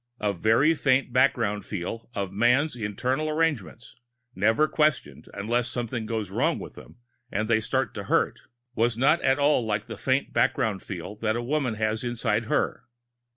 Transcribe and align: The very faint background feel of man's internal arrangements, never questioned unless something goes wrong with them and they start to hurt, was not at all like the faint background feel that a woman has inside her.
The 0.17 0.33
very 0.33 0.73
faint 0.73 1.13
background 1.13 1.63
feel 1.63 2.09
of 2.15 2.33
man's 2.33 2.75
internal 2.75 3.29
arrangements, 3.29 3.95
never 4.33 4.67
questioned 4.67 5.29
unless 5.35 5.67
something 5.69 6.07
goes 6.07 6.31
wrong 6.31 6.57
with 6.57 6.73
them 6.73 6.97
and 7.31 7.47
they 7.47 7.61
start 7.61 7.93
to 7.93 8.05
hurt, 8.05 8.39
was 8.73 8.97
not 8.97 9.21
at 9.21 9.37
all 9.37 9.63
like 9.63 9.85
the 9.85 9.97
faint 9.97 10.33
background 10.33 10.81
feel 10.81 11.17
that 11.17 11.35
a 11.35 11.43
woman 11.43 11.75
has 11.75 12.03
inside 12.03 12.45
her. 12.45 12.85